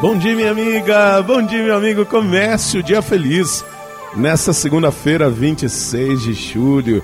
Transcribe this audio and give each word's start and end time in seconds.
Bom 0.00 0.16
dia, 0.16 0.34
minha 0.34 0.50
amiga. 0.50 1.20
Bom 1.20 1.42
dia, 1.42 1.62
meu 1.62 1.76
amigo. 1.76 2.06
Comece 2.06 2.78
o 2.78 2.82
dia 2.82 3.02
feliz. 3.02 3.62
Nessa 4.16 4.50
segunda-feira, 4.54 5.28
26 5.28 6.22
de 6.22 6.32
julho. 6.32 7.02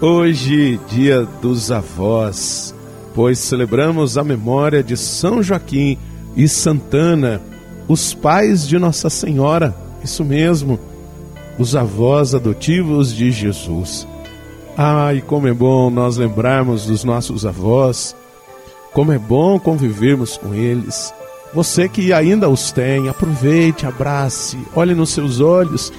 Hoje, 0.00 0.78
dia 0.88 1.26
dos 1.42 1.72
avós, 1.72 2.72
pois 3.16 3.40
celebramos 3.40 4.16
a 4.16 4.22
memória 4.22 4.80
de 4.80 4.96
São 4.96 5.42
Joaquim 5.42 5.98
e 6.36 6.46
Santana, 6.46 7.42
os 7.88 8.14
pais 8.14 8.66
de 8.66 8.78
Nossa 8.78 9.10
Senhora. 9.10 9.74
Isso 10.04 10.24
mesmo, 10.24 10.78
os 11.58 11.74
avós 11.74 12.32
adotivos 12.32 13.12
de 13.12 13.32
Jesus. 13.32 14.06
Ai, 14.76 15.20
como 15.20 15.48
é 15.48 15.52
bom 15.52 15.90
nós 15.90 16.16
lembrarmos 16.16 16.86
dos 16.86 17.02
nossos 17.02 17.44
avós, 17.44 18.14
como 18.92 19.10
é 19.10 19.18
bom 19.18 19.58
convivermos 19.58 20.36
com 20.36 20.54
eles 20.54 21.12
você 21.52 21.88
que 21.88 22.12
ainda 22.12 22.48
os 22.48 22.70
tem, 22.70 23.08
aproveite, 23.08 23.86
abrace, 23.86 24.56
olhe 24.74 24.94
nos 24.94 25.10
seus 25.10 25.40
olhos, 25.40 25.92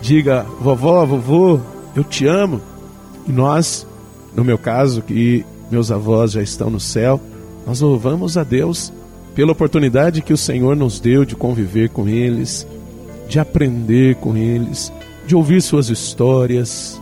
diga: 0.00 0.44
vovó, 0.60 1.04
vovô, 1.06 1.60
eu 1.94 2.04
te 2.04 2.26
amo. 2.26 2.60
E 3.26 3.32
nós, 3.32 3.86
no 4.34 4.44
meu 4.44 4.58
caso, 4.58 5.02
que 5.02 5.44
meus 5.70 5.90
avós 5.90 6.32
já 6.32 6.42
estão 6.42 6.68
no 6.68 6.80
céu, 6.80 7.20
nós 7.66 7.80
louvamos 7.80 8.36
a 8.36 8.44
Deus 8.44 8.92
pela 9.34 9.52
oportunidade 9.52 10.22
que 10.22 10.32
o 10.32 10.36
Senhor 10.36 10.76
nos 10.76 11.00
deu 11.00 11.24
de 11.24 11.36
conviver 11.36 11.90
com 11.90 12.08
eles, 12.08 12.66
de 13.28 13.38
aprender 13.38 14.16
com 14.16 14.36
eles, 14.36 14.92
de 15.26 15.34
ouvir 15.36 15.62
suas 15.62 15.88
histórias, 15.88 17.00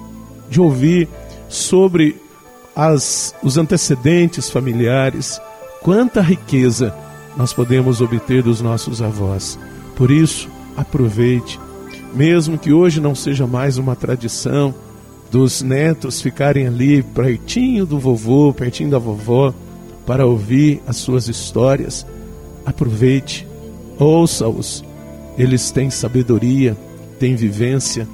de 0.51 0.61
ouvir 0.61 1.09
sobre 1.49 2.17
as, 2.77 3.35
os 3.43 3.57
antecedentes 3.57 4.51
familiares. 4.51 5.41
Quanta 5.83 6.21
riqueza! 6.21 6.95
Nós 7.39 7.53
podemos 7.53 8.01
obter 8.01 8.43
dos 8.43 8.61
nossos 8.61 9.01
avós. 9.01 9.57
Por 9.95 10.11
isso, 10.11 10.49
aproveite, 10.77 11.59
mesmo 12.13 12.59
que 12.59 12.73
hoje 12.73 13.01
não 13.01 13.15
seja 13.15 13.47
mais 13.47 13.79
uma 13.79 13.95
tradição 13.95 14.75
dos 15.31 15.63
netos 15.63 16.21
ficarem 16.21 16.67
ali 16.67 17.01
pertinho 17.01 17.87
do 17.87 17.97
vovô, 17.97 18.53
pertinho 18.53 18.91
da 18.91 18.99
vovó, 18.99 19.55
para 20.05 20.27
ouvir 20.27 20.83
as 20.85 20.97
suas 20.97 21.29
histórias. 21.29 22.05
Aproveite, 22.67 23.47
ouça-os. 23.99 24.83
Eles 25.37 25.71
têm 25.71 25.91
sabedoria, 25.91 26.77
têm 27.21 27.37
vivência, 27.37 28.09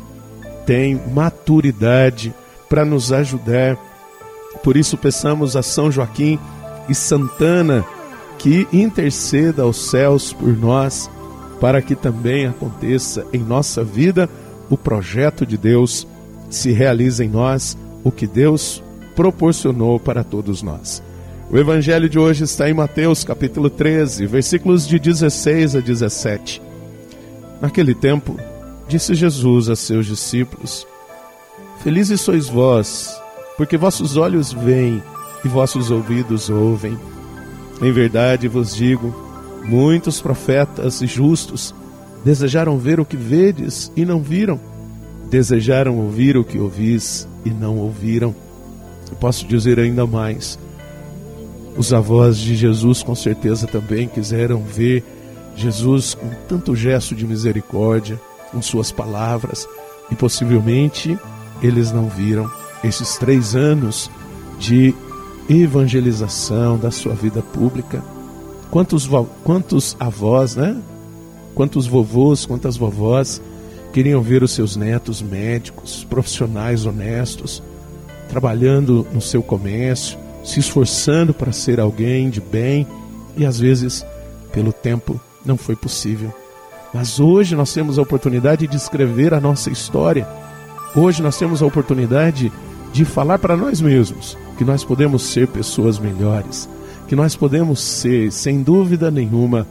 têm 0.66 1.00
maturidade 1.14 2.34
para 2.68 2.84
nos 2.84 3.10
ajudar. 3.10 3.78
Por 4.62 4.76
isso, 4.76 4.98
peçamos 4.98 5.56
a 5.56 5.62
São 5.62 5.90
Joaquim 5.90 6.38
e 6.90 6.94
Santana 6.94 7.86
que 8.44 8.68
interceda 8.74 9.62
aos 9.62 9.88
céus 9.88 10.30
por 10.30 10.54
nós, 10.54 11.10
para 11.62 11.80
que 11.80 11.94
também 11.94 12.46
aconteça 12.46 13.24
em 13.32 13.38
nossa 13.38 13.82
vida 13.82 14.28
o 14.68 14.76
projeto 14.76 15.46
de 15.46 15.56
Deus, 15.56 16.06
se 16.50 16.70
realize 16.70 17.24
em 17.24 17.28
nós 17.30 17.74
o 18.04 18.12
que 18.12 18.26
Deus 18.26 18.82
proporcionou 19.16 19.98
para 19.98 20.22
todos 20.22 20.62
nós. 20.62 21.02
O 21.50 21.56
evangelho 21.56 22.06
de 22.06 22.18
hoje 22.18 22.44
está 22.44 22.68
em 22.68 22.74
Mateus 22.74 23.24
capítulo 23.24 23.70
13, 23.70 24.26
versículos 24.26 24.86
de 24.86 24.98
16 24.98 25.76
a 25.76 25.80
17. 25.80 26.60
Naquele 27.62 27.94
tempo, 27.94 28.38
disse 28.86 29.14
Jesus 29.14 29.70
a 29.70 29.76
seus 29.76 30.04
discípulos: 30.04 30.86
Felizes 31.82 32.20
sois 32.20 32.46
vós, 32.46 33.18
porque 33.56 33.78
vossos 33.78 34.18
olhos 34.18 34.52
veem 34.52 35.02
e 35.42 35.48
vossos 35.48 35.90
ouvidos 35.90 36.50
ouvem. 36.50 36.98
Em 37.80 37.92
verdade 37.92 38.48
vos 38.48 38.74
digo: 38.74 39.14
muitos 39.64 40.20
profetas 40.20 41.00
justos 41.00 41.74
desejaram 42.24 42.78
ver 42.78 43.00
o 43.00 43.04
que 43.04 43.16
vedes 43.16 43.92
e 43.94 44.04
não 44.04 44.20
viram, 44.20 44.58
desejaram 45.30 45.98
ouvir 45.98 46.36
o 46.36 46.44
que 46.44 46.58
ouvis 46.58 47.28
e 47.44 47.50
não 47.50 47.78
ouviram. 47.78 48.34
Eu 49.10 49.16
posso 49.16 49.46
dizer 49.46 49.78
ainda 49.78 50.06
mais: 50.06 50.58
os 51.76 51.92
avós 51.92 52.38
de 52.38 52.54
Jesus 52.54 53.02
com 53.02 53.14
certeza 53.14 53.66
também 53.66 54.08
quiseram 54.08 54.62
ver 54.62 55.04
Jesus 55.56 56.14
com 56.14 56.28
tanto 56.48 56.74
gesto 56.74 57.14
de 57.14 57.26
misericórdia, 57.26 58.20
com 58.50 58.60
suas 58.62 58.90
palavras, 58.90 59.68
e 60.10 60.14
possivelmente 60.14 61.18
eles 61.62 61.92
não 61.92 62.08
viram 62.08 62.50
esses 62.82 63.16
três 63.16 63.54
anos 63.54 64.10
de 64.58 64.94
evangelização 65.48 66.78
da 66.78 66.90
sua 66.90 67.14
vida 67.14 67.42
pública. 67.42 68.02
Quantos, 68.70 69.08
quantos 69.42 69.96
avós, 70.00 70.56
né? 70.56 70.76
Quantos 71.54 71.86
vovôs, 71.86 72.44
quantas 72.46 72.76
vovós 72.76 73.40
queriam 73.92 74.20
ver 74.20 74.42
os 74.42 74.50
seus 74.50 74.74
netos 74.74 75.22
médicos, 75.22 76.04
profissionais 76.04 76.84
honestos, 76.84 77.62
trabalhando 78.28 79.06
no 79.12 79.20
seu 79.20 79.40
comércio, 79.42 80.18
se 80.42 80.58
esforçando 80.58 81.32
para 81.32 81.52
ser 81.52 81.78
alguém 81.78 82.28
de 82.28 82.40
bem 82.40 82.86
e 83.36 83.46
às 83.46 83.60
vezes, 83.60 84.04
pelo 84.52 84.72
tempo, 84.72 85.20
não 85.44 85.56
foi 85.56 85.76
possível. 85.76 86.34
Mas 86.92 87.20
hoje 87.20 87.54
nós 87.54 87.72
temos 87.72 87.98
a 87.98 88.02
oportunidade 88.02 88.66
de 88.66 88.76
escrever 88.76 89.32
a 89.32 89.40
nossa 89.40 89.70
história. 89.70 90.26
Hoje 90.96 91.22
nós 91.22 91.38
temos 91.38 91.62
a 91.62 91.66
oportunidade 91.66 92.52
de 92.92 93.04
falar 93.04 93.38
para 93.38 93.56
nós 93.56 93.80
mesmos 93.80 94.36
que 94.56 94.64
nós 94.64 94.84
podemos 94.84 95.22
ser 95.22 95.48
pessoas 95.48 95.98
melhores, 95.98 96.68
que 97.08 97.16
nós 97.16 97.36
podemos 97.36 97.80
ser, 97.80 98.32
sem 98.32 98.62
dúvida 98.62 99.10
nenhuma, 99.10 99.66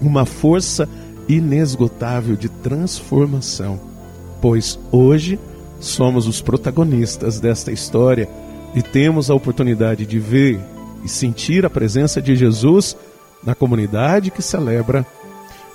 uma 0.00 0.24
força 0.24 0.88
inesgotável 1.28 2.36
de 2.36 2.48
transformação, 2.48 3.78
pois 4.40 4.78
hoje 4.90 5.38
somos 5.78 6.26
os 6.26 6.40
protagonistas 6.40 7.38
desta 7.38 7.70
história 7.70 8.28
e 8.74 8.82
temos 8.82 9.30
a 9.30 9.34
oportunidade 9.34 10.06
de 10.06 10.18
ver 10.18 10.60
e 11.04 11.08
sentir 11.08 11.64
a 11.64 11.70
presença 11.70 12.20
de 12.20 12.34
Jesus 12.34 12.96
na 13.44 13.54
comunidade 13.54 14.30
que 14.30 14.42
celebra, 14.42 15.06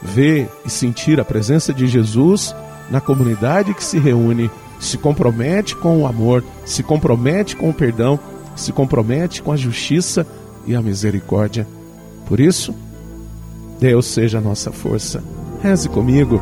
ver 0.01 0.49
e 0.65 0.69
sentir 0.69 1.19
a 1.19 1.25
presença 1.25 1.73
de 1.73 1.87
Jesus 1.87 2.53
na 2.89 2.99
comunidade 2.99 3.73
que 3.73 3.83
se 3.83 3.97
reúne 3.97 4.51
se 4.83 4.97
compromete 4.97 5.75
com 5.77 6.01
o 6.01 6.05
amor, 6.05 6.43
se 6.65 6.83
compromete 6.83 7.55
com 7.55 7.69
o 7.69 7.73
perdão, 7.73 8.19
se 8.53 8.73
compromete 8.73 9.41
com 9.41 9.51
a 9.53 9.55
justiça 9.55 10.27
e 10.67 10.75
a 10.75 10.81
misericórdia. 10.81 11.65
Por 12.25 12.39
isso, 12.39 12.75
Deus 13.79 14.05
seja 14.05 14.39
a 14.39 14.41
nossa 14.41 14.71
força. 14.71 15.23
Reze 15.61 15.87
comigo. 15.87 16.41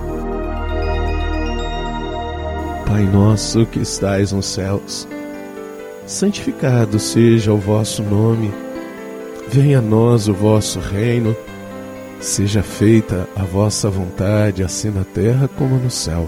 Pai 2.87 3.03
nosso 3.03 3.65
que 3.67 3.79
estais 3.79 4.31
nos 4.31 4.47
céus, 4.47 5.07
santificado 6.07 6.97
seja 6.97 7.53
o 7.53 7.57
vosso 7.57 8.01
nome. 8.01 8.51
Venha 9.49 9.77
a 9.77 9.81
nós 9.81 10.27
o 10.27 10.33
vosso 10.33 10.79
reino. 10.79 11.35
Seja 12.19 12.63
feita 12.63 13.29
a 13.35 13.43
vossa 13.43 13.89
vontade, 13.89 14.63
assim 14.63 14.89
na 14.89 15.03
terra 15.03 15.47
como 15.47 15.75
no 15.75 15.91
céu. 15.91 16.27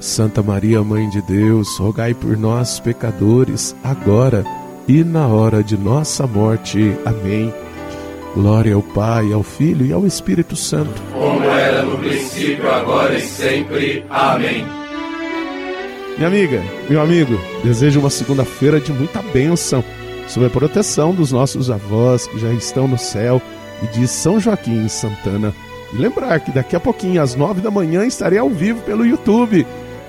Santa 0.00 0.42
Maria, 0.42 0.82
Mãe 0.82 1.08
de 1.08 1.20
Deus, 1.22 1.76
rogai 1.76 2.14
por 2.14 2.36
nós, 2.36 2.78
pecadores, 2.78 3.74
agora 3.82 4.44
e 4.86 5.02
na 5.02 5.26
hora 5.26 5.62
de 5.62 5.76
nossa 5.76 6.26
morte. 6.26 6.96
Amém. 7.04 7.52
Glória 8.34 8.74
ao 8.74 8.82
Pai, 8.82 9.32
ao 9.32 9.42
Filho 9.42 9.84
e 9.84 9.92
ao 9.92 10.06
Espírito 10.06 10.54
Santo. 10.54 11.02
Como 11.12 11.44
era 11.44 11.82
no 11.82 11.98
princípio, 11.98 12.70
agora 12.70 13.18
e 13.18 13.20
sempre. 13.20 14.04
Amém. 14.08 14.64
Minha 16.16 16.28
amiga, 16.28 16.62
meu 16.88 17.00
amigo, 17.00 17.38
desejo 17.64 18.00
uma 18.00 18.10
segunda-feira 18.10 18.80
de 18.80 18.92
muita 18.92 19.20
bênção, 19.20 19.82
sob 20.28 20.46
a 20.46 20.50
proteção 20.50 21.12
dos 21.12 21.32
nossos 21.32 21.70
avós 21.70 22.26
que 22.26 22.38
já 22.38 22.52
estão 22.52 22.86
no 22.86 22.98
céu 22.98 23.42
e 23.82 23.86
de 23.88 24.06
São 24.06 24.38
Joaquim 24.38 24.84
e 24.84 24.88
Santana. 24.88 25.52
E 25.92 25.96
lembrar 25.96 26.38
que 26.40 26.52
daqui 26.52 26.76
a 26.76 26.80
pouquinho, 26.80 27.20
às 27.20 27.34
nove 27.34 27.60
da 27.60 27.70
manhã, 27.70 28.04
estarei 28.06 28.38
ao 28.38 28.50
vivo 28.50 28.80
pelo 28.82 29.06
YouTube 29.06 29.66